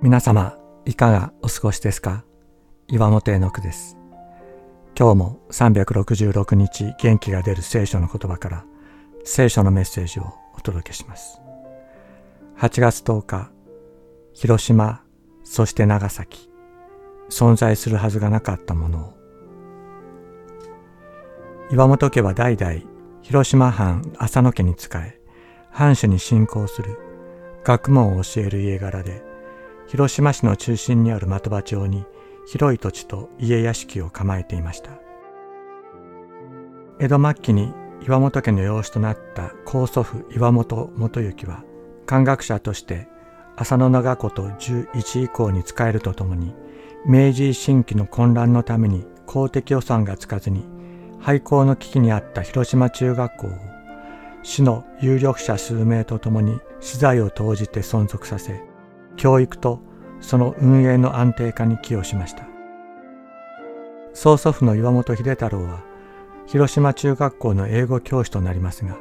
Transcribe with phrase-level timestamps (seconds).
[0.00, 2.22] 皆様いかがお過ごしですか？
[2.86, 3.96] 岩本絵の句です。
[4.96, 8.64] 今日も366日元気が出る聖書の言葉から
[9.24, 11.40] 聖書のメッセージをお届けします。
[12.58, 13.50] 8月10日
[14.34, 15.02] 広島
[15.42, 16.48] そして長崎
[17.28, 19.14] 存在するはずがなかったものを。
[21.72, 22.82] 岩本家は代々
[23.22, 25.20] 広島藩浅野家に仕え
[25.72, 27.00] 藩主に信仰する
[27.64, 29.26] 学問を教える家柄で
[29.88, 32.04] 広島市の中心にある的場町に
[32.46, 34.92] 広い土地と家屋敷を構えていました。
[37.00, 41.64] 江戸末期に岩本家の養子となった高祖父岩本元行は
[42.06, 43.08] 漢学者として
[43.56, 46.54] 浅野長子と11以降に仕えるとともに
[47.06, 50.64] 明治維新期の混乱のために公的予算がつかずに
[51.20, 53.50] 廃校の危機にあった広島中学校を
[54.42, 58.67] 市の有力者数名とともに資材を投じて存続させ
[59.18, 59.80] 教育と
[60.20, 62.48] その運営の安定化に寄与しました。
[64.14, 65.84] 曽祖父の岩本秀太郎は
[66.46, 68.96] 広島中学校の英語教師となりますが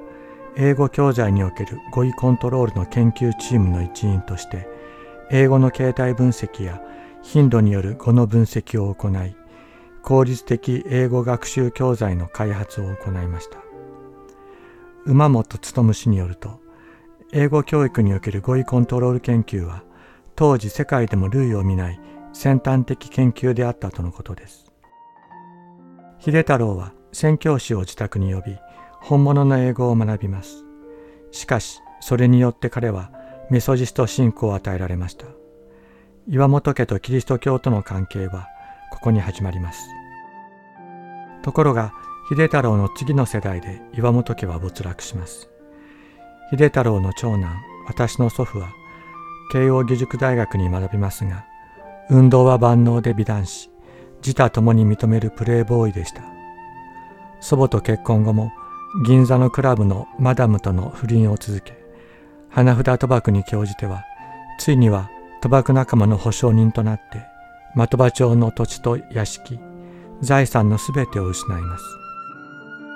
[0.58, 4.68] 英語教材における語彙コントロールの研究チームの一員として
[5.32, 6.82] 英語の形態分析や
[7.24, 9.36] 頻度による語の分析を行い
[10.04, 13.60] 効率的英語学習教材の開発を行いました。
[15.06, 16.60] 馬本勉氏によると
[17.32, 19.84] 英語教育における語彙コントロール研究は
[20.38, 22.00] 当時世界でも類を見ない
[22.32, 24.72] 先端的研究であったとのことです。
[26.20, 28.56] 秀太郎は宣教師を自宅に呼び、
[29.02, 30.64] 本物の英語を学びます。
[31.32, 33.12] しかし、それによって彼は
[33.50, 35.26] メソジスト信仰を与えられました。
[36.28, 38.48] 岩本家とキリスト教との関係は
[38.92, 39.90] ここに始まります。
[41.42, 41.94] ところが、
[42.30, 45.50] 秀太郎の次の世代で岩本家は没落します。
[46.52, 47.56] 秀太郎の長男、
[47.88, 48.70] 私の祖父は
[49.52, 51.46] 慶応義塾大学に学びますが、
[52.10, 53.70] 運動は万能で美男子、
[54.18, 56.24] 自他ともに認めるプレーボーイでした。
[57.40, 58.52] 祖母と結婚後も
[59.06, 61.78] 銀座のクラブのマダムとの不倫を続け、
[62.50, 64.04] 花札賭博に興じては、
[64.60, 65.10] ついには
[65.42, 67.22] 賭博仲間の保証人となって、
[67.76, 69.60] 的場町の土地と屋敷、
[70.22, 71.84] 財産のすべてを失います。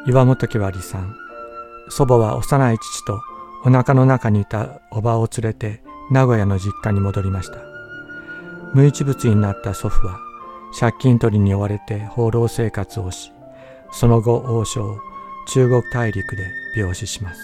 [0.07, 1.13] 岩本家は離散。
[1.89, 3.21] 祖母は幼い父と
[3.63, 7.57] お腹の中にいたおばを連れて名古屋の実家に戻りました。
[8.73, 10.19] 無一物になった祖父は
[10.77, 13.31] 借金取りに追われて放浪生活をし
[13.91, 14.97] その後王将
[15.47, 17.41] 中国大陸で病死します。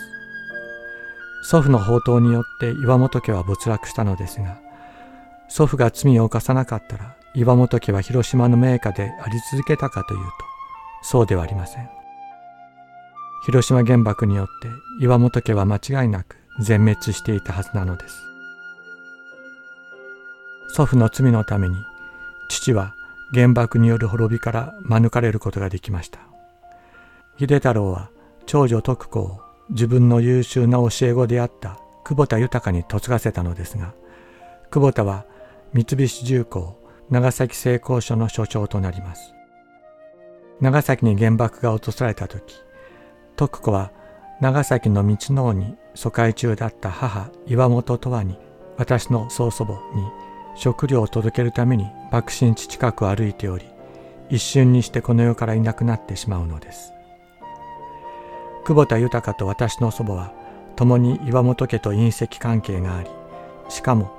[1.43, 4.59] 祖父の宝刀によって岩本家は没落したのですが
[5.47, 10.31] 祖父が罪を犯さなかったら岩本家は広島の名家であり続けたかというと
[11.03, 11.89] そうではありません。
[13.45, 14.67] 広島原爆によって
[15.01, 18.26] 岩本家は間違いなく全滅していたはずなのです。
[20.77, 21.75] 祖父の罪のために
[22.49, 22.93] 父は
[23.33, 26.19] 原爆による滅びから免れることができました。
[27.39, 28.11] 秀太郎は
[28.45, 33.95] 長女徳子を自分の優秀な教え子であった久保田豊に嫁がせたのですが
[34.69, 35.25] 久保田は
[35.73, 39.33] 三菱重工長崎製鋼所の所長となります。
[40.61, 42.53] 長崎に原爆が落とされた時
[43.35, 43.91] 徳子は
[44.41, 48.37] 長崎の道の王に疎開中だった母岩本とわに
[48.77, 50.26] 私の曽祖母に
[50.57, 53.65] 食料を届けるために爆心地近く歩いており
[54.29, 56.91] 一瞬にしてこの世からいなくなってしまうのです。
[58.65, 60.33] 久保田豊と私の祖母は
[60.75, 63.09] 共に岩本家と隕石関係があり
[63.69, 64.11] しかも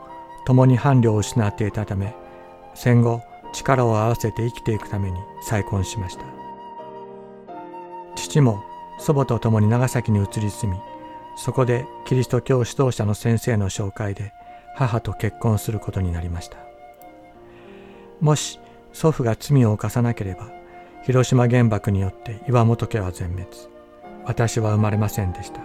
[0.47, 2.15] 共に伴侶を失っていたため
[2.75, 3.21] 戦後
[3.53, 6.25] 力を合わせて生きていくために再婚しました。
[8.15, 8.63] 父も
[8.99, 10.79] 祖母と共に長崎に移り住み
[11.37, 14.33] そこでキリスト教指導者の先生の紹介で
[14.79, 16.59] 母と結婚することになりました。
[18.21, 18.61] もし
[18.93, 20.53] 祖父が罪を犯さなければ
[21.03, 23.49] 広島原爆によって岩本家は全滅。
[24.25, 25.61] 私は生まれませんでした。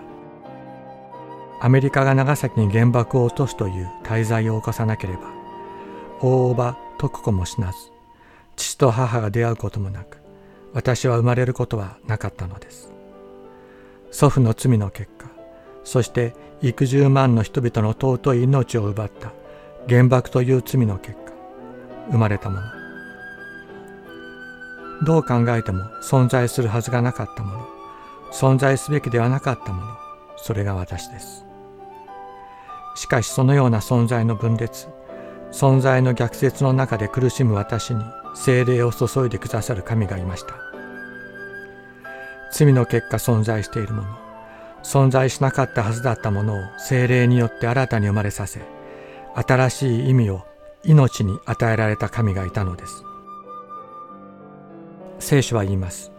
[1.60, 5.32] アメリカが長崎に原爆を落とすという大罪を犯さなければ
[6.20, 7.78] 大叔母徳子も死なず
[8.56, 10.18] 父と母が出会うこともなく
[10.74, 12.92] 私は生まれることはなかったのです。
[14.12, 15.33] 祖父の罪の結果
[15.84, 19.32] そして幾十万の人々の尊い命を奪った。
[19.88, 21.34] 原爆という罪の結果。
[22.12, 22.64] 生まれたもの。
[25.06, 27.68] どう考えても存在するはずがなかったもの。
[28.32, 29.88] 存在すべきではなかったもの。
[30.38, 31.46] それが私です。
[32.96, 34.88] しかしそのような存在の分裂。
[35.52, 38.04] 存在の逆説の中で苦しむ私に
[38.36, 40.56] 精霊を注いでくださる神がいました。
[42.52, 44.23] 罪の結果存在しているもの。
[44.84, 48.62] 存在しなかったはずだったものを精霊によって新たに生まれさせ
[49.36, 50.44] 新しい意味を
[50.84, 53.04] 命に与えられた神がいたのです。
[55.20, 56.12] 聖書は言います。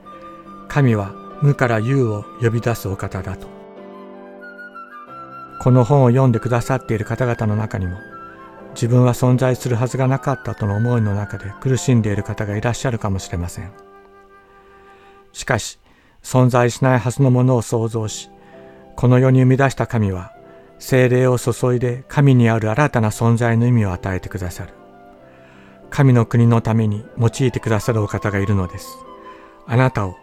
[0.68, 1.12] 神は
[1.42, 3.46] 無から有を呼び出すお方だと。
[5.60, 7.98] この本を読んでくださっている方々の中にも、
[8.74, 13.70] 自分は存在するはずがなかったとの思いの中で苦しんでいる方がいらっしゃるかもしれません。
[15.32, 15.78] しかし、
[16.22, 18.30] 存在しないはずのものを創造し、
[18.96, 20.32] この世に生み出した神は、
[20.78, 24.74] 精霊を注いで神にある新たな存在の意味を与えてくださる。
[25.90, 28.96] 神の国のために用いてくださるお方がいるのです。
[29.66, 30.14] あなたを、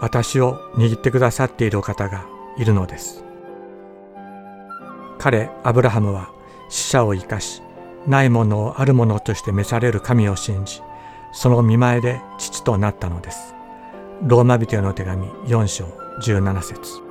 [0.00, 2.26] 私を握ってくださっているお方が
[2.58, 3.24] いるのです。
[5.18, 6.30] 彼、アブラハムは
[6.68, 7.62] 死者を生かし、
[8.06, 10.82] ないものをあるものとして召される神を信じ、
[11.32, 13.54] その見前で父となったのです。
[14.22, 15.84] ローマ人への手紙4章
[16.20, 17.05] 17節